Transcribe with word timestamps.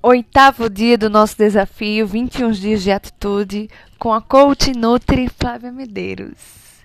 Oitavo 0.00 0.70
dia 0.70 0.96
do 0.96 1.10
nosso 1.10 1.36
desafio, 1.36 2.06
21 2.06 2.52
dias 2.52 2.84
de 2.84 2.92
atitude, 2.92 3.68
com 3.98 4.12
a 4.14 4.22
coach 4.22 4.70
Nutri 4.72 5.28
Flávia 5.28 5.72
Medeiros. 5.72 6.84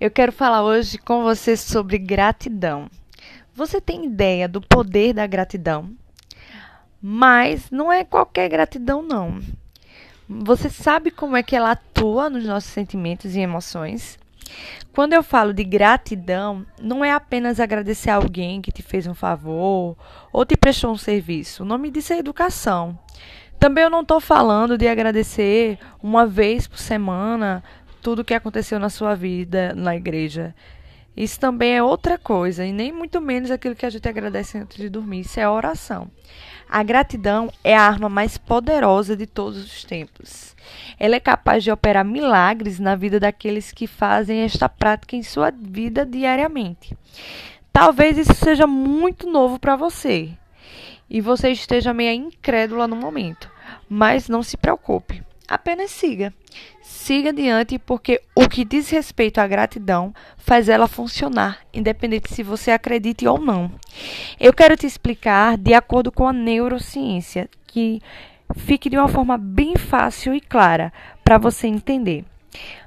Eu 0.00 0.10
quero 0.10 0.32
falar 0.32 0.64
hoje 0.64 0.96
com 0.96 1.22
você 1.22 1.54
sobre 1.54 1.98
gratidão. 1.98 2.88
Você 3.54 3.78
tem 3.78 4.06
ideia 4.06 4.48
do 4.48 4.62
poder 4.62 5.12
da 5.12 5.26
gratidão? 5.26 5.90
Mas 7.00 7.70
não 7.70 7.92
é 7.92 8.04
qualquer 8.04 8.48
gratidão, 8.48 9.02
não. 9.02 9.38
Você 10.26 10.70
sabe 10.70 11.10
como 11.10 11.36
é 11.36 11.42
que 11.42 11.54
ela 11.54 11.72
atua 11.72 12.30
nos 12.30 12.46
nossos 12.46 12.70
sentimentos 12.70 13.36
e 13.36 13.40
emoções? 13.40 14.18
Quando 14.92 15.12
eu 15.12 15.22
falo 15.22 15.52
de 15.52 15.62
gratidão, 15.62 16.64
não 16.80 17.04
é 17.04 17.12
apenas 17.12 17.60
agradecer 17.60 18.10
a 18.10 18.16
alguém 18.16 18.62
que 18.62 18.72
te 18.72 18.82
fez 18.82 19.06
um 19.06 19.14
favor 19.14 19.96
ou 20.32 20.44
te 20.44 20.56
prestou 20.56 20.92
um 20.92 20.96
serviço. 20.96 21.62
O 21.62 21.66
nome 21.66 21.90
disso 21.90 22.12
é 22.12 22.18
educação. 22.18 22.98
Também 23.58 23.84
eu 23.84 23.90
não 23.90 24.02
estou 24.02 24.20
falando 24.20 24.76
de 24.76 24.86
agradecer 24.86 25.78
uma 26.02 26.26
vez 26.26 26.66
por 26.66 26.78
semana 26.78 27.62
tudo 28.02 28.24
que 28.24 28.34
aconteceu 28.34 28.78
na 28.78 28.88
sua 28.88 29.14
vida 29.14 29.74
na 29.74 29.96
igreja. 29.96 30.54
Isso 31.16 31.40
também 31.40 31.74
é 31.74 31.82
outra 31.82 32.18
coisa, 32.18 32.64
e 32.64 32.72
nem 32.72 32.92
muito 32.92 33.20
menos 33.20 33.50
aquilo 33.50 33.74
que 33.74 33.86
a 33.86 33.90
gente 33.90 34.08
agradece 34.08 34.58
antes 34.58 34.76
de 34.76 34.88
dormir. 34.88 35.20
Isso 35.20 35.40
é 35.40 35.48
oração. 35.48 36.10
A 36.68 36.82
gratidão 36.82 37.50
é 37.64 37.76
a 37.76 37.82
arma 37.82 38.08
mais 38.08 38.36
poderosa 38.36 39.16
de 39.16 39.26
todos 39.26 39.64
os 39.64 39.84
tempos. 39.84 40.54
Ela 40.98 41.16
é 41.16 41.20
capaz 41.20 41.62
de 41.64 41.70
operar 41.70 42.04
milagres 42.04 42.78
na 42.78 42.96
vida 42.96 43.20
daqueles 43.20 43.72
que 43.72 43.86
fazem 43.86 44.40
esta 44.40 44.68
prática 44.68 45.16
em 45.16 45.22
sua 45.22 45.50
vida 45.50 46.04
diariamente. 46.04 46.96
Talvez 47.72 48.18
isso 48.18 48.34
seja 48.34 48.66
muito 48.66 49.30
novo 49.30 49.58
para 49.58 49.76
você 49.76 50.30
e 51.08 51.20
você 51.20 51.50
esteja 51.50 51.94
meio 51.94 52.12
incrédula 52.12 52.88
no 52.88 52.96
momento, 52.96 53.50
mas 53.88 54.28
não 54.28 54.42
se 54.42 54.56
preocupe. 54.56 55.22
Apenas 55.48 55.90
siga. 55.90 56.34
Siga 56.82 57.30
adiante, 57.30 57.78
porque 57.78 58.20
o 58.34 58.48
que 58.48 58.64
diz 58.64 58.90
respeito 58.90 59.38
à 59.38 59.46
gratidão 59.46 60.12
faz 60.36 60.68
ela 60.68 60.88
funcionar, 60.88 61.60
independente 61.72 62.32
se 62.32 62.42
você 62.42 62.70
acredite 62.70 63.26
ou 63.28 63.38
não. 63.38 63.70
Eu 64.40 64.52
quero 64.52 64.76
te 64.76 64.86
explicar 64.86 65.56
de 65.56 65.72
acordo 65.72 66.10
com 66.10 66.26
a 66.26 66.32
neurociência, 66.32 67.48
que 67.66 68.00
fique 68.56 68.90
de 68.90 68.96
uma 68.96 69.08
forma 69.08 69.38
bem 69.38 69.76
fácil 69.76 70.34
e 70.34 70.40
clara 70.40 70.92
para 71.22 71.38
você 71.38 71.66
entender. 71.66 72.24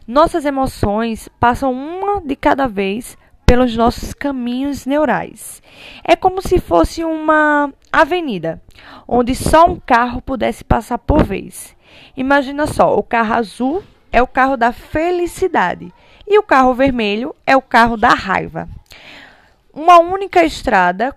Nossas 0.08 0.44
emoções 0.46 1.30
passam 1.40 1.72
uma 1.72 2.22
de 2.22 2.36
cada 2.36 2.68
vez 2.68 3.18
pelos 3.46 3.76
nossos 3.76 4.14
caminhos 4.14 4.86
neurais. 4.86 5.62
É 6.04 6.16
como 6.16 6.42
se 6.42 6.60
fosse 6.60 7.04
uma 7.04 7.74
avenida, 7.92 8.62
onde 9.08 9.34
só 9.34 9.66
um 9.66 9.76
carro 9.80 10.22
pudesse 10.22 10.64
passar 10.64 10.98
por 10.98 11.24
vez. 11.24 11.76
Imagina 12.16 12.68
só, 12.68 12.98
o 12.98 13.04
carro 13.04 13.34
azul 13.34 13.84
é 14.12 14.22
o 14.22 14.28
carro 14.28 14.58
da 14.58 14.72
felicidade 14.72 15.94
e 16.28 16.38
o 16.38 16.44
carro 16.44 16.74
vermelho 16.74 17.36
é 17.46 17.56
o 17.56 17.62
carro 17.62 17.98
da 17.98 18.10
raiva. 18.10 18.68
Uma 19.74 20.00
única 20.00 20.44
estrada, 20.44 21.16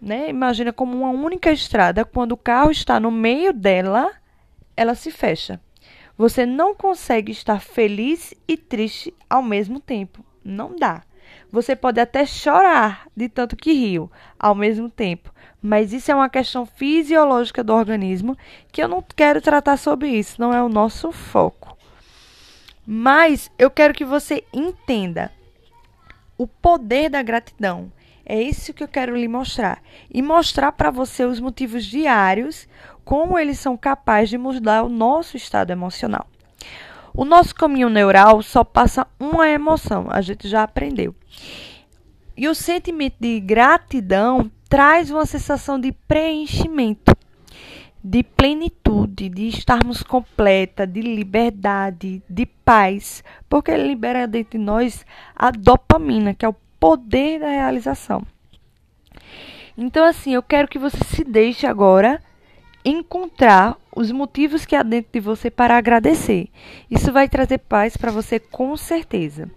né? 0.00 0.28
Imagina 0.28 0.72
como 0.72 0.96
uma 0.96 1.10
única 1.10 1.50
estrada, 1.50 2.04
quando 2.04 2.32
o 2.32 2.36
carro 2.36 2.70
está 2.70 2.98
no 2.98 3.10
meio 3.10 3.52
dela, 3.52 4.10
ela 4.76 4.94
se 4.94 5.10
fecha. 5.10 5.60
Você 6.16 6.44
não 6.44 6.74
consegue 6.74 7.30
estar 7.30 7.60
feliz 7.60 8.34
e 8.46 8.56
triste 8.56 9.14
ao 9.30 9.42
mesmo 9.42 9.78
tempo. 9.78 10.24
Não 10.44 10.74
dá. 10.76 11.02
Você 11.50 11.74
pode 11.74 11.98
até 11.98 12.26
chorar 12.26 13.06
de 13.16 13.28
tanto 13.28 13.56
que 13.56 13.72
riu 13.72 14.10
ao 14.38 14.54
mesmo 14.54 14.90
tempo, 14.90 15.32
mas 15.62 15.92
isso 15.92 16.10
é 16.12 16.14
uma 16.14 16.28
questão 16.28 16.66
fisiológica 16.66 17.64
do 17.64 17.74
organismo 17.74 18.36
que 18.70 18.82
eu 18.82 18.88
não 18.88 19.02
quero 19.02 19.40
tratar 19.40 19.76
sobre 19.76 20.08
isso, 20.08 20.40
não 20.40 20.52
é 20.52 20.62
o 20.62 20.68
nosso 20.68 21.10
foco. 21.10 21.76
Mas 22.86 23.50
eu 23.58 23.70
quero 23.70 23.92
que 23.92 24.04
você 24.04 24.44
entenda 24.52 25.32
o 26.38 26.46
poder 26.46 27.10
da 27.10 27.22
gratidão. 27.22 27.92
É 28.24 28.40
isso 28.40 28.72
que 28.72 28.82
eu 28.82 28.88
quero 28.88 29.16
lhe 29.16 29.28
mostrar. 29.28 29.82
E 30.10 30.22
mostrar 30.22 30.72
para 30.72 30.90
você 30.90 31.24
os 31.24 31.40
motivos 31.40 31.84
diários, 31.84 32.68
como 33.04 33.38
eles 33.38 33.58
são 33.58 33.76
capazes 33.76 34.30
de 34.30 34.38
mudar 34.38 34.82
o 34.84 34.88
nosso 34.88 35.36
estado 35.36 35.70
emocional. 35.70 36.26
O 37.18 37.24
nosso 37.24 37.52
caminho 37.52 37.90
neural 37.90 38.40
só 38.42 38.62
passa 38.62 39.04
uma 39.18 39.48
emoção, 39.48 40.06
a 40.08 40.20
gente 40.20 40.46
já 40.46 40.62
aprendeu. 40.62 41.12
E 42.36 42.46
o 42.46 42.54
sentimento 42.54 43.16
de 43.18 43.40
gratidão 43.40 44.48
traz 44.68 45.10
uma 45.10 45.26
sensação 45.26 45.80
de 45.80 45.90
preenchimento, 45.90 47.12
de 48.04 48.22
plenitude, 48.22 49.28
de 49.28 49.48
estarmos 49.48 50.00
completa, 50.00 50.86
de 50.86 51.00
liberdade, 51.00 52.22
de 52.30 52.46
paz, 52.46 53.24
porque 53.48 53.72
ele 53.72 53.88
libera 53.88 54.28
dentro 54.28 54.56
de 54.56 54.64
nós 54.64 55.04
a 55.34 55.50
dopamina, 55.50 56.34
que 56.34 56.46
é 56.46 56.48
o 56.48 56.54
poder 56.78 57.40
da 57.40 57.48
realização. 57.48 58.24
Então, 59.76 60.04
assim, 60.04 60.34
eu 60.34 60.42
quero 60.44 60.68
que 60.68 60.78
você 60.78 61.02
se 61.02 61.24
deixe 61.24 61.66
agora 61.66 62.22
encontrar 62.88 63.76
os 63.94 64.10
motivos 64.10 64.64
que 64.64 64.76
há 64.76 64.82
dentro 64.82 65.12
de 65.12 65.20
você 65.20 65.50
para 65.50 65.76
agradecer. 65.76 66.48
Isso 66.90 67.12
vai 67.12 67.28
trazer 67.28 67.58
paz 67.58 67.96
para 67.96 68.10
você 68.10 68.38
com 68.38 68.76
certeza. 68.76 69.50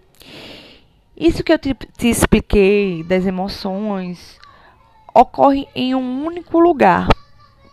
Isso 1.15 1.43
que 1.43 1.53
eu 1.53 1.59
te, 1.59 1.73
te 1.73 2.09
expliquei 2.09 3.03
das 3.03 3.25
emoções 3.25 4.39
ocorre 5.13 5.67
em 5.75 5.93
um 5.93 6.25
único 6.25 6.59
lugar, 6.59 7.07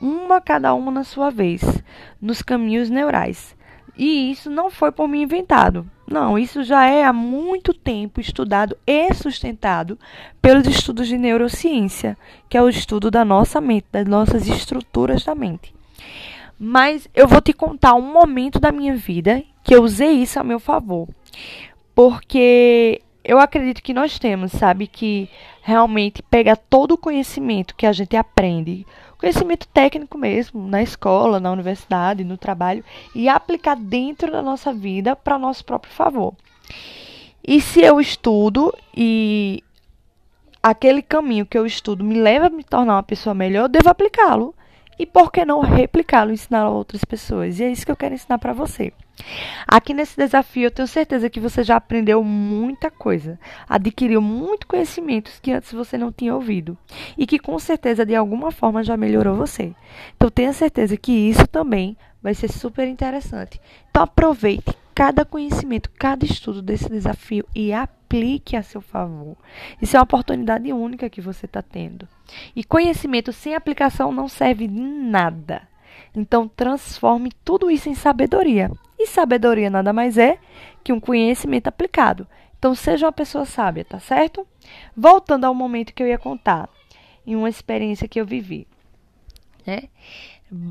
uma 0.01 0.41
cada 0.41 0.75
uma 0.75 0.91
na 0.91 1.05
sua 1.05 1.31
vez, 1.31 1.63
nos 2.21 2.43
caminhos 2.43 2.91
neurais. 2.91 3.57
E 3.99 4.31
isso 4.31 4.49
não 4.49 4.71
foi 4.71 4.93
por 4.93 5.09
mim 5.09 5.23
inventado. 5.23 5.85
Não, 6.07 6.39
isso 6.39 6.63
já 6.63 6.87
é 6.87 7.05
há 7.05 7.13
muito 7.13 7.75
tempo 7.75 8.21
estudado 8.21 8.77
e 8.87 9.13
sustentado 9.13 9.99
pelos 10.41 10.67
estudos 10.67 11.09
de 11.09 11.19
neurociência, 11.19 12.17
que 12.49 12.57
é 12.57 12.63
o 12.63 12.69
estudo 12.69 13.11
da 13.11 13.25
nossa 13.25 13.61
mente, 13.61 13.87
das 13.91 14.07
nossas 14.07 14.47
estruturas 14.47 15.25
da 15.25 15.35
mente. 15.35 15.75
Mas 16.59 17.09
eu 17.15 17.27
vou 17.29 17.41
te 17.41 17.53
contar 17.53 17.95
um 17.95 18.13
momento 18.13 18.59
da 18.59 18.73
minha 18.73 18.97
vida 18.97 19.43
que 19.63 19.75
eu 19.75 19.83
usei 19.83 20.13
isso 20.13 20.41
a 20.41 20.45
meu 20.45 20.59
favor. 20.59 21.09
Porque 21.95 23.03
eu 23.25 23.39
acredito 23.39 23.83
que 23.83 23.93
nós 23.93 24.19
temos, 24.19 24.53
sabe, 24.53 24.87
que 24.87 25.29
realmente 25.61 26.23
pegar 26.23 26.57
todo 26.57 26.93
o 26.93 26.99
conhecimento 26.99 27.77
que 27.77 27.85
a 27.85 27.93
gente 27.93 28.17
aprende, 28.17 28.87
conhecimento 29.19 29.67
técnico 29.69 30.17
mesmo, 30.17 30.67
na 30.67 30.83
escola, 30.83 31.41
na 31.41 31.51
universidade, 31.51 32.25
no 32.25 32.39
trabalho, 32.39 32.85
e 33.15 33.29
aplicar 33.29 33.77
dentro 33.77 34.31
da 34.31 34.41
nossa 34.41 34.73
vida 34.73 35.17
para 35.17 35.39
nosso 35.39 35.65
próprio 35.65 35.93
favor. 35.93 36.35
E 37.47 37.61
se 37.61 37.81
eu 37.81 38.01
estudo 38.01 38.73
e 38.97 39.63
aquele 40.63 41.03
caminho 41.03 41.47
que 41.47 41.59
eu 41.59 41.67
estudo 41.67 42.05
me 42.05 42.21
leva 42.21 42.47
a 42.47 42.51
me 42.51 42.63
tornar 42.63 42.97
uma 42.97 43.03
pessoa 43.03 43.35
melhor, 43.35 43.65
eu 43.65 43.69
devo 43.69 43.89
aplicá-lo. 43.89 44.55
E 44.99 45.07
por 45.07 45.31
que 45.31 45.45
não 45.45 45.61
replicá-lo, 45.61 46.33
ensinar 46.33 46.63
a 46.63 46.71
outras 46.71 47.05
pessoas? 47.05 47.59
E 47.59 47.65
é 47.65 47.71
isso 47.71 47.87
que 47.87 47.93
eu 47.93 47.97
quero 47.97 48.15
ensinar 48.15 48.39
para 48.39 48.53
você. 48.53 48.93
Aqui 49.67 49.93
nesse 49.93 50.17
desafio, 50.17 50.65
eu 50.65 50.71
tenho 50.71 50.89
certeza 50.89 51.29
que 51.29 51.41
você 51.41 51.63
já 51.63 51.77
aprendeu 51.77 52.23
muita 52.25 52.91
coisa, 52.91 53.39
adquiriu 53.69 54.21
muito 54.21 54.67
conhecimentos 54.67 55.39
que 55.41 55.53
antes 55.53 55.73
você 55.73 55.99
não 55.99 56.13
tinha 56.13 56.35
ouvido 56.35 56.77
e 57.17 57.27
que 57.27 57.39
com 57.39 57.59
certeza 57.59 58.07
de 58.07 58.15
alguma 58.15 58.51
forma 58.51 58.83
já 58.83 58.97
melhorou 58.97 59.37
você. 59.37 59.75
Então 60.17 60.31
tenha 60.31 60.53
certeza 60.53 60.97
que 60.97 61.13
isso 61.13 61.47
também 61.47 61.97
vai 62.23 62.35
ser 62.35 62.49
super 62.49 62.89
interessante. 62.89 63.61
Então 63.91 64.03
aproveite 64.03 64.75
cada 64.95 65.25
conhecimento, 65.25 65.91
cada 65.99 66.25
estudo 66.25 66.61
desse 66.61 66.89
desafio 66.89 67.47
e 67.55 67.73
aplique 67.73 68.57
a 68.57 68.63
seu 68.63 68.81
favor. 68.81 69.37
Isso 69.81 69.97
é 69.97 70.01
uma 70.01 70.05
oportunidade 70.05 70.73
única 70.73 71.11
que 71.11 71.21
você 71.21 71.47
está 71.47 71.63
tendo. 71.63 72.09
E 72.57 72.65
conhecimento 72.65 73.33
sem 73.33 73.55
aplicação 73.55 74.11
não 74.11 74.29
serve 74.29 74.67
de 74.67 74.81
nada. 74.81 75.63
Então 76.15 76.49
transforme 76.49 77.31
tudo 77.45 77.71
isso 77.71 77.89
em 77.89 77.95
sabedoria. 77.95 78.71
E 78.99 79.07
sabedoria 79.07 79.71
nada 79.71 79.93
mais 79.93 80.19
é 80.19 80.39
que 80.83 80.93
um 80.93 81.01
conhecimento 81.01 81.69
aplicado. 81.69 82.27
Então 82.59 82.75
seja 82.75 83.07
uma 83.07 83.13
pessoa 83.13 83.45
sábia, 83.45 83.85
tá 83.85 84.01
certo? 84.01 84.47
Voltando 84.97 85.45
ao 85.45 85.55
momento 85.55 85.95
que 85.95 86.03
eu 86.03 86.09
ia 86.09 86.19
contar, 86.19 86.69
em 87.27 87.37
uma 87.37 87.49
experiência 87.49 88.09
que 88.09 88.21
eu 88.21 88.27
vivi. 88.27 88.67
Né? 89.67 89.85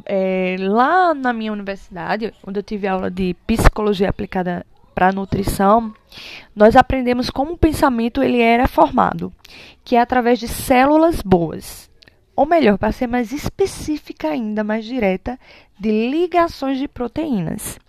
É, 0.05 0.55
lá 0.59 1.13
na 1.13 1.31
minha 1.31 1.53
universidade, 1.53 2.33
onde 2.45 2.59
eu 2.59 2.63
tive 2.63 2.87
aula 2.87 3.09
de 3.09 3.35
psicologia 3.45 4.09
aplicada 4.09 4.65
para 4.93 5.11
nutrição, 5.11 5.93
nós 6.55 6.75
aprendemos 6.75 7.29
como 7.29 7.53
o 7.53 7.57
pensamento 7.57 8.23
ele 8.23 8.41
era 8.41 8.67
formado, 8.67 9.31
que 9.85 9.95
é 9.95 10.01
através 10.01 10.39
de 10.39 10.47
células 10.47 11.21
boas. 11.21 11.87
Ou 12.35 12.45
melhor, 12.45 12.77
para 12.77 12.91
ser 12.91 13.07
mais 13.07 13.31
específica 13.31 14.29
ainda, 14.29 14.63
mais 14.63 14.83
direta, 14.83 15.39
de 15.79 16.09
ligações 16.09 16.79
de 16.79 16.87
proteínas. 16.87 17.79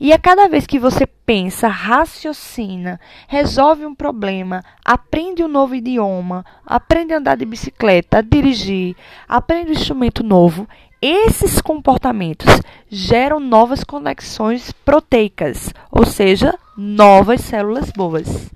E 0.00 0.12
a 0.12 0.18
cada 0.18 0.48
vez 0.48 0.66
que 0.66 0.78
você 0.78 1.06
pensa, 1.06 1.68
raciocina, 1.68 3.00
resolve 3.26 3.84
um 3.84 3.94
problema, 3.94 4.62
aprende 4.84 5.42
um 5.42 5.48
novo 5.48 5.74
idioma, 5.74 6.44
aprende 6.64 7.12
a 7.12 7.18
andar 7.18 7.36
de 7.36 7.44
bicicleta, 7.44 8.18
a 8.18 8.22
dirigir, 8.22 8.96
aprende 9.28 9.70
um 9.70 9.74
instrumento 9.74 10.22
novo, 10.22 10.68
esses 11.00 11.60
comportamentos 11.60 12.48
geram 12.88 13.38
novas 13.38 13.84
conexões 13.84 14.72
proteicas, 14.84 15.72
ou 15.90 16.04
seja, 16.04 16.58
novas 16.76 17.40
células 17.42 17.90
boas. 17.90 18.50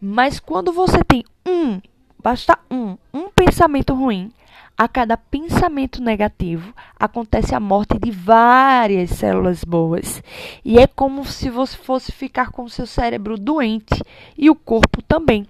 Mas 0.00 0.40
quando 0.40 0.72
você 0.72 1.02
tem 1.04 1.24
um, 1.46 1.80
basta 2.22 2.58
um, 2.70 2.96
um 3.12 3.28
pensamento 3.30 3.94
ruim, 3.94 4.32
a 4.78 4.86
cada 4.86 5.16
pensamento 5.16 6.00
negativo 6.00 6.72
acontece 6.96 7.52
a 7.52 7.58
morte 7.58 7.98
de 7.98 8.12
várias 8.12 9.10
células 9.10 9.64
boas. 9.64 10.22
E 10.64 10.78
é 10.78 10.86
como 10.86 11.24
se 11.24 11.50
você 11.50 11.76
fosse 11.76 12.12
ficar 12.12 12.52
com 12.52 12.62
o 12.62 12.70
seu 12.70 12.86
cérebro 12.86 13.36
doente 13.36 14.00
e 14.36 14.48
o 14.48 14.54
corpo 14.54 15.02
também. 15.02 15.48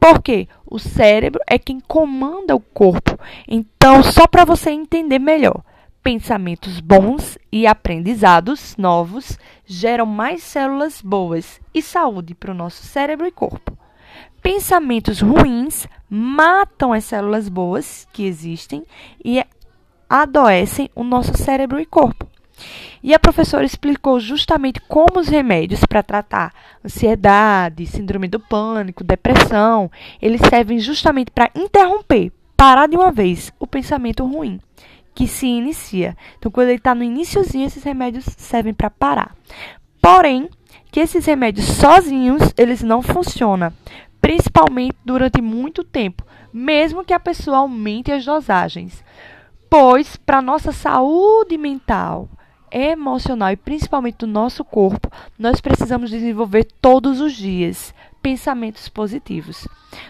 Porque 0.00 0.48
o 0.66 0.80
cérebro 0.80 1.40
é 1.46 1.56
quem 1.56 1.78
comanda 1.78 2.56
o 2.56 2.60
corpo. 2.60 3.16
Então, 3.46 4.02
só 4.02 4.26
para 4.26 4.44
você 4.44 4.70
entender 4.70 5.20
melhor, 5.20 5.62
pensamentos 6.02 6.80
bons 6.80 7.38
e 7.52 7.68
aprendizados 7.68 8.76
novos 8.76 9.38
geram 9.64 10.04
mais 10.04 10.42
células 10.42 11.00
boas 11.00 11.60
e 11.72 11.80
saúde 11.80 12.34
para 12.34 12.50
o 12.50 12.54
nosso 12.54 12.82
cérebro 12.82 13.24
e 13.24 13.30
corpo. 13.30 13.78
Pensamentos 14.44 15.22
ruins 15.22 15.88
matam 16.06 16.92
as 16.92 17.04
células 17.04 17.48
boas 17.48 18.06
que 18.12 18.26
existem 18.26 18.84
e 19.24 19.42
adoecem 20.06 20.90
o 20.94 21.02
nosso 21.02 21.34
cérebro 21.34 21.80
e 21.80 21.86
corpo. 21.86 22.28
E 23.02 23.14
a 23.14 23.18
professora 23.18 23.64
explicou 23.64 24.20
justamente 24.20 24.82
como 24.82 25.18
os 25.18 25.28
remédios 25.28 25.80
para 25.86 26.02
tratar 26.02 26.52
ansiedade, 26.84 27.86
síndrome 27.86 28.28
do 28.28 28.38
pânico, 28.38 29.02
depressão, 29.02 29.90
eles 30.20 30.42
servem 30.42 30.78
justamente 30.78 31.30
para 31.30 31.50
interromper, 31.54 32.30
parar 32.54 32.86
de 32.86 32.98
uma 32.98 33.10
vez 33.10 33.50
o 33.58 33.66
pensamento 33.66 34.26
ruim 34.26 34.60
que 35.14 35.26
se 35.26 35.46
inicia. 35.46 36.14
Então, 36.38 36.52
quando 36.52 36.68
ele 36.68 36.76
está 36.76 36.94
no 36.94 37.02
iníciozinho, 37.02 37.66
esses 37.66 37.82
remédios 37.82 38.26
servem 38.36 38.74
para 38.74 38.90
parar. 38.90 39.34
Porém, 40.02 40.50
que 40.92 41.00
esses 41.00 41.24
remédios 41.24 41.66
sozinhos, 41.66 42.52
eles 42.58 42.82
não 42.82 43.00
funcionam, 43.00 43.72
principalmente 44.24 44.96
durante 45.04 45.42
muito 45.42 45.84
tempo, 45.84 46.24
mesmo 46.50 47.04
que 47.04 47.12
a 47.12 47.20
pessoa 47.20 47.58
aumente 47.58 48.10
as 48.10 48.24
dosagens. 48.24 49.04
Pois, 49.68 50.16
para 50.16 50.40
nossa 50.40 50.72
saúde 50.72 51.58
mental, 51.58 52.30
emocional 52.72 53.50
e 53.52 53.56
principalmente 53.56 54.20
do 54.20 54.26
nosso 54.26 54.64
corpo, 54.64 55.10
nós 55.38 55.60
precisamos 55.60 56.08
desenvolver 56.08 56.64
todos 56.80 57.20
os 57.20 57.34
dias 57.34 57.94
pensamentos 58.24 58.88
positivos. 58.88 59.68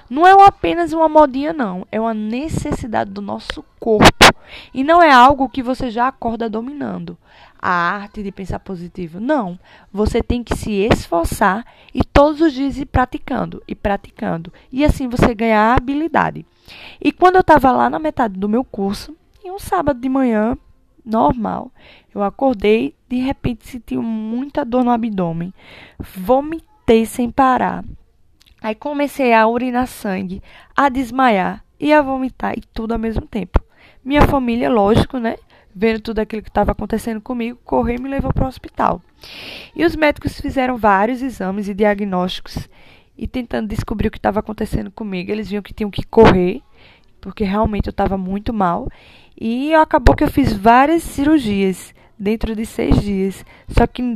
Não 0.08 0.25
é 0.25 0.31
apenas 0.46 0.93
uma 0.93 1.08
modinha, 1.08 1.52
não, 1.52 1.84
é 1.90 2.00
uma 2.00 2.14
necessidade 2.14 3.11
do 3.11 3.20
nosso 3.20 3.64
corpo. 3.81 4.25
E 4.72 4.84
não 4.84 5.02
é 5.02 5.11
algo 5.11 5.49
que 5.49 5.61
você 5.61 5.90
já 5.90 6.06
acorda 6.06 6.49
dominando 6.49 7.19
a 7.61 7.70
arte 7.70 8.22
de 8.22 8.31
pensar 8.31 8.61
positivo. 8.61 9.19
Não. 9.19 9.58
Você 9.93 10.22
tem 10.22 10.44
que 10.44 10.55
se 10.55 10.70
esforçar 10.70 11.66
e 11.93 12.05
todos 12.05 12.40
os 12.40 12.52
dias 12.52 12.78
ir 12.78 12.87
praticando 12.87 13.61
e 13.66 13.75
praticando. 13.75 14.52
E 14.70 14.84
assim 14.84 15.08
você 15.08 15.34
ganhar 15.34 15.75
habilidade. 15.75 16.46
E 17.00 17.10
quando 17.10 17.34
eu 17.34 17.40
estava 17.40 17.72
lá 17.72 17.90
na 17.90 17.99
metade 17.99 18.38
do 18.38 18.49
meu 18.49 18.62
curso, 18.62 19.17
em 19.44 19.50
um 19.50 19.58
sábado 19.58 20.00
de 20.00 20.08
manhã, 20.08 20.56
normal, 21.05 21.72
eu 22.14 22.22
acordei, 22.22 22.94
de 23.08 23.17
repente 23.17 23.67
senti 23.67 23.96
muita 23.96 24.64
dor 24.64 24.84
no 24.84 24.93
abdômen. 24.93 25.52
Vomitei 25.99 27.05
sem 27.06 27.28
parar. 27.28 27.84
Aí 28.64 28.75
comecei 28.75 29.34
a 29.34 29.46
urinar 29.46 29.87
sangue, 29.87 30.43
a 30.75 30.88
desmaiar 30.88 31.62
e 31.78 31.93
a 31.93 32.00
vomitar 32.00 32.56
e 32.56 32.62
tudo 32.72 32.93
ao 32.93 32.99
mesmo 32.99 33.26
tempo. 33.26 33.62
Minha 34.02 34.22
família, 34.22 34.70
lógico, 34.70 35.19
né? 35.19 35.37
vendo 35.75 36.00
tudo 36.00 36.20
aquilo 36.20 36.40
que 36.40 36.49
estava 36.49 36.72
acontecendo 36.72 37.20
comigo, 37.20 37.58
correu 37.62 37.96
e 37.96 38.00
me 38.00 38.08
levou 38.08 38.32
para 38.32 38.46
o 38.46 38.49
hospital. 38.49 39.02
E 39.76 39.84
os 39.84 39.94
médicos 39.94 40.40
fizeram 40.40 40.78
vários 40.78 41.20
exames 41.20 41.69
e 41.69 41.75
diagnósticos 41.75 42.66
e 43.19 43.28
tentando 43.28 43.69
descobrir 43.69 44.08
o 44.08 44.11
que 44.11 44.16
estava 44.16 44.40
acontecendo 44.40 44.90
comigo. 44.90 45.31
Eles 45.31 45.50
viam 45.50 45.62
que 45.62 45.75
tinham 45.75 45.90
que 45.90 46.02
correr, 46.02 46.62
porque 47.20 47.44
realmente 47.44 47.88
eu 47.88 47.90
estava 47.90 48.17
muito 48.17 48.50
mal. 48.50 48.88
E 49.38 49.75
acabou 49.75 50.17
que 50.17 50.25
eu 50.25 50.31
fiz 50.31 50.55
várias 50.55 51.02
cirurgias 51.02 51.94
dentro 52.19 52.56
de 52.56 52.64
seis 52.64 52.99
dias. 52.99 53.44
Só 53.69 53.87
que 53.87 54.14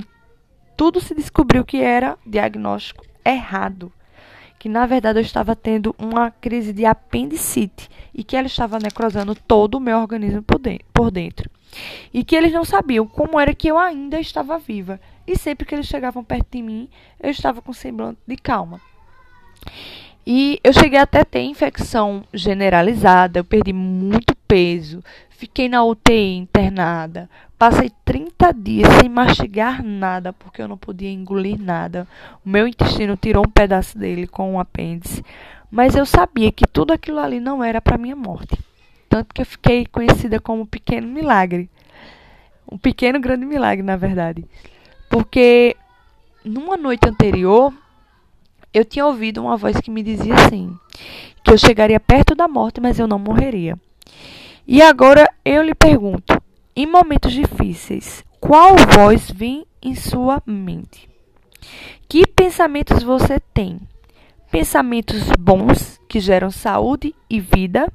tudo 0.74 1.02
se 1.02 1.14
descobriu 1.14 1.66
que 1.66 1.82
era 1.82 2.16
diagnóstico 2.24 3.04
errado 3.22 3.92
que 4.58 4.68
na 4.68 4.86
verdade 4.86 5.18
eu 5.18 5.22
estava 5.22 5.54
tendo 5.54 5.94
uma 5.98 6.30
crise 6.30 6.72
de 6.72 6.84
apendicite 6.84 7.88
e 8.12 8.24
que 8.24 8.36
ela 8.36 8.46
estava 8.46 8.78
necrosando 8.78 9.34
todo 9.34 9.76
o 9.76 9.80
meu 9.80 9.98
organismo 9.98 10.42
por 10.92 11.10
dentro. 11.10 11.50
E 12.12 12.24
que 12.24 12.34
eles 12.34 12.52
não 12.52 12.64
sabiam 12.64 13.06
como 13.06 13.38
era 13.38 13.54
que 13.54 13.68
eu 13.68 13.78
ainda 13.78 14.18
estava 14.18 14.58
viva. 14.58 15.00
E 15.26 15.36
sempre 15.36 15.66
que 15.66 15.74
eles 15.74 15.86
chegavam 15.86 16.24
perto 16.24 16.48
de 16.50 16.62
mim, 16.62 16.88
eu 17.20 17.30
estava 17.30 17.60
com 17.60 17.72
semblante 17.72 18.18
de 18.26 18.36
calma. 18.36 18.80
E 20.26 20.60
eu 20.64 20.72
cheguei 20.72 20.98
até 20.98 21.20
a 21.20 21.24
ter 21.24 21.42
infecção 21.42 22.24
generalizada, 22.34 23.38
eu 23.38 23.44
perdi 23.44 23.72
muito 23.72 24.34
peso, 24.46 25.02
fiquei 25.38 25.68
na 25.68 25.84
UTI 25.84 26.34
internada, 26.34 27.30
passei 27.56 27.92
30 28.04 28.52
dias 28.52 28.92
sem 29.00 29.08
mastigar 29.08 29.84
nada, 29.84 30.32
porque 30.32 30.60
eu 30.60 30.66
não 30.66 30.76
podia 30.76 31.10
engolir 31.10 31.56
nada. 31.60 32.08
O 32.44 32.48
meu 32.48 32.66
intestino 32.66 33.16
tirou 33.16 33.46
um 33.46 33.50
pedaço 33.50 33.96
dele 33.96 34.26
com 34.26 34.54
um 34.54 34.58
apêndice, 34.58 35.24
mas 35.70 35.94
eu 35.94 36.04
sabia 36.04 36.50
que 36.50 36.66
tudo 36.66 36.92
aquilo 36.92 37.20
ali 37.20 37.38
não 37.38 37.62
era 37.62 37.80
para 37.80 37.96
minha 37.96 38.16
morte. 38.16 38.58
Tanto 39.08 39.32
que 39.32 39.40
eu 39.40 39.46
fiquei 39.46 39.86
conhecida 39.86 40.40
como 40.40 40.66
pequeno 40.66 41.06
milagre. 41.06 41.70
Um 42.70 42.76
pequeno 42.76 43.20
grande 43.20 43.46
milagre, 43.46 43.84
na 43.84 43.96
verdade. 43.96 44.44
Porque 45.08 45.76
numa 46.44 46.76
noite 46.76 47.08
anterior, 47.08 47.72
eu 48.74 48.84
tinha 48.84 49.06
ouvido 49.06 49.40
uma 49.40 49.56
voz 49.56 49.80
que 49.80 49.90
me 49.90 50.02
dizia 50.02 50.34
assim: 50.34 50.76
que 51.44 51.52
eu 51.52 51.56
chegaria 51.56 52.00
perto 52.00 52.34
da 52.34 52.48
morte, 52.48 52.80
mas 52.80 52.98
eu 52.98 53.06
não 53.06 53.20
morreria. 53.20 53.78
E 54.70 54.82
agora 54.82 55.26
eu 55.44 55.62
lhe 55.62 55.74
pergunto: 55.74 56.40
em 56.74 56.86
momentos 56.86 57.32
difíceis, 57.32 58.24
qual 58.40 58.76
voz 58.76 59.30
vem 59.30 59.66
em 59.82 59.94
sua 59.94 60.42
mente? 60.46 61.08
Que 62.08 62.26
pensamentos 62.26 63.02
você 63.02 63.40
tem? 63.52 63.80
Pensamentos 64.50 65.28
bons 65.38 66.00
que 66.08 66.20
geram 66.20 66.50
saúde 66.50 67.14
e 67.28 67.40
vida? 67.40 67.92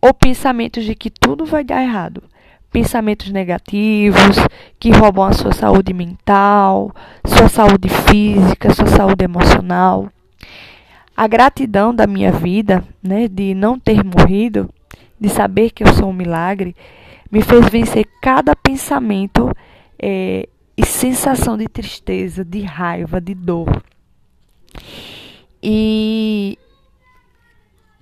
Ou 0.00 0.14
pensamentos 0.14 0.84
de 0.84 0.94
que 0.94 1.10
tudo 1.10 1.44
vai 1.44 1.62
dar 1.62 1.82
errado? 1.82 2.22
pensamentos 2.70 3.30
negativos 3.30 4.36
que 4.78 4.90
roubam 4.90 5.24
a 5.24 5.32
sua 5.32 5.52
saúde 5.52 5.92
mental, 5.92 6.94
sua 7.24 7.48
saúde 7.48 7.88
física, 7.88 8.72
sua 8.72 8.86
saúde 8.86 9.24
emocional. 9.24 10.08
A 11.16 11.26
gratidão 11.26 11.94
da 11.94 12.06
minha 12.06 12.32
vida, 12.32 12.84
né, 13.02 13.28
de 13.28 13.54
não 13.54 13.78
ter 13.78 14.02
morrido, 14.04 14.70
de 15.20 15.28
saber 15.28 15.70
que 15.70 15.84
eu 15.84 15.92
sou 15.92 16.08
um 16.08 16.12
milagre, 16.12 16.74
me 17.30 17.42
fez 17.42 17.68
vencer 17.68 18.06
cada 18.22 18.56
pensamento 18.56 19.54
é, 19.98 20.48
e 20.76 20.86
sensação 20.86 21.58
de 21.58 21.68
tristeza, 21.68 22.44
de 22.44 22.62
raiva, 22.62 23.20
de 23.20 23.34
dor. 23.34 23.82
E 25.62 26.58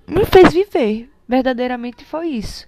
me 0.07 0.25
fez 0.25 0.53
viver. 0.53 1.09
Verdadeiramente 1.27 2.03
foi 2.03 2.29
isso. 2.29 2.67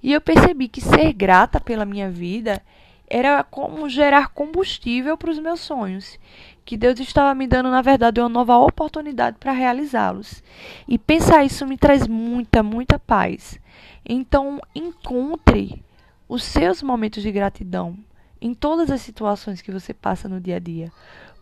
E 0.00 0.12
eu 0.12 0.20
percebi 0.20 0.68
que 0.68 0.80
ser 0.80 1.12
grata 1.12 1.58
pela 1.58 1.84
minha 1.84 2.08
vida 2.08 2.62
era 3.08 3.42
como 3.44 3.88
gerar 3.88 4.28
combustível 4.28 5.16
para 5.16 5.30
os 5.30 5.38
meus 5.38 5.60
sonhos, 5.60 6.18
que 6.64 6.76
Deus 6.76 6.98
estava 6.98 7.34
me 7.34 7.46
dando, 7.46 7.70
na 7.70 7.80
verdade, 7.80 8.20
uma 8.20 8.28
nova 8.28 8.56
oportunidade 8.58 9.36
para 9.38 9.52
realizá-los. 9.52 10.42
E 10.88 10.98
pensar 10.98 11.44
isso 11.44 11.66
me 11.66 11.78
traz 11.78 12.08
muita, 12.08 12.62
muita 12.62 12.98
paz. 12.98 13.60
Então, 14.04 14.60
encontre 14.74 15.84
os 16.28 16.42
seus 16.42 16.82
momentos 16.82 17.22
de 17.22 17.30
gratidão 17.30 17.96
em 18.40 18.52
todas 18.52 18.90
as 18.90 19.00
situações 19.00 19.62
que 19.62 19.70
você 19.70 19.94
passa 19.94 20.28
no 20.28 20.40
dia 20.40 20.56
a 20.56 20.60
dia, 20.60 20.92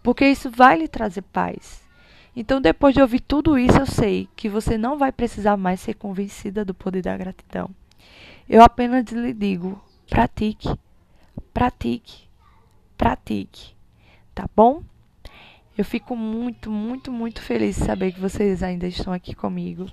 porque 0.03 0.27
isso 0.27 0.51
vai 0.51 0.79
lhe 0.79 0.89
trazer 0.89 1.23
paz. 1.23 1.83
Então, 2.37 2.61
depois 2.61 2.95
de 2.95 3.01
ouvir 3.01 3.21
tudo 3.21 3.59
isso, 3.59 3.79
eu 3.79 3.87
sei 3.87 4.29
que 4.37 4.49
você 4.49 4.77
não 4.77 4.99
vai 4.99 5.13
precisar 5.13 5.57
mais 5.57 5.81
ser 5.81 5.95
convencida 5.95 6.65
do 6.65 6.75
poder 6.75 7.03
da 7.03 7.17
gratidão. 7.17 7.71
Eu 8.49 8.63
apenas 8.63 9.05
lhe 9.07 9.33
digo: 9.33 9.81
pratique, 10.09 10.69
pratique, 11.55 12.29
pratique. 12.99 13.75
Tá 14.35 14.47
bom? 14.55 14.83
Eu 15.79 15.85
fico 15.85 16.15
muito, 16.17 16.71
muito, 16.71 17.11
muito 17.11 17.41
feliz 17.41 17.77
de 17.77 17.85
saber 17.85 18.13
que 18.13 18.21
vocês 18.21 18.63
ainda 18.63 18.87
estão 18.87 19.13
aqui 19.13 19.35
comigo. 19.35 19.87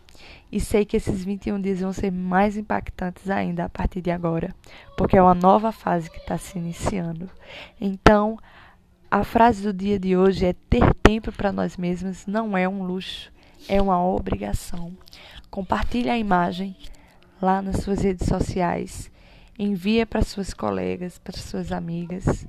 E 0.51 0.60
sei 0.60 0.86
que 0.86 0.98
esses 0.98 1.24
21 1.24 1.62
dias 1.62 1.80
vão 1.80 1.94
ser 1.94 2.12
mais 2.12 2.58
impactantes 2.58 3.30
ainda 3.30 3.65
a 3.65 3.70
partir 3.70 4.01
de 4.01 4.12
agora, 4.12 4.53
porque 4.98 5.18
é 5.18 5.22
uma 5.22 5.34
nova 5.34 5.72
fase 5.72 6.10
que 6.10 6.18
está 6.18 6.38
se 6.38 6.58
iniciando. 6.58 7.30
Então, 7.80 8.38
a 9.10 9.24
frase 9.24 9.63
do 9.63 9.74
dia 9.74 10.00
de 10.00 10.18
hoje 10.18 10.46
é: 10.46 10.53
ter 10.53 10.94
tempo 10.96 11.32
para 11.32 11.51
nós 11.51 11.77
mesmos 11.77 12.25
não 12.25 12.58
é 12.58 12.68
um 12.68 12.84
luxo, 12.84 13.32
é 13.68 13.82
uma 13.82 14.03
obrigação. 14.03 14.96
Compartilhe 15.50 16.10
a 16.10 16.18
imagem 16.18 16.75
lá 17.41 17.62
nas 17.62 17.77
suas 17.77 18.01
redes 18.01 18.27
sociais 18.27 19.12
envia 19.58 20.05
para 20.05 20.22
suas 20.22 20.53
colegas, 20.53 21.17
para 21.17 21.38
suas 21.38 21.72
amigas, 21.72 22.48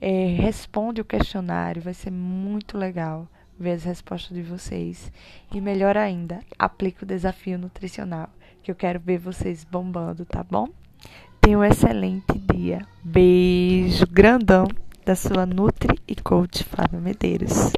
é, 0.00 0.26
responde 0.38 1.00
o 1.00 1.04
questionário, 1.04 1.82
vai 1.82 1.94
ser 1.94 2.10
muito 2.10 2.76
legal 2.76 3.28
ver 3.58 3.72
as 3.72 3.84
respostas 3.84 4.36
de 4.36 4.42
vocês. 4.42 5.10
E 5.52 5.60
melhor 5.60 5.96
ainda, 5.96 6.40
aplique 6.58 7.04
o 7.04 7.06
desafio 7.06 7.58
nutricional, 7.58 8.28
que 8.62 8.70
eu 8.70 8.74
quero 8.74 9.00
ver 9.00 9.18
vocês 9.18 9.64
bombando, 9.64 10.24
tá 10.24 10.42
bom? 10.42 10.68
Tenha 11.40 11.58
um 11.58 11.64
excelente 11.64 12.38
dia. 12.38 12.86
Beijo 13.02 14.06
grandão 14.06 14.66
da 15.04 15.14
sua 15.14 15.44
Nutri 15.44 15.98
e 16.08 16.16
Coach 16.16 16.64
Flávia 16.64 17.00
Medeiros. 17.00 17.72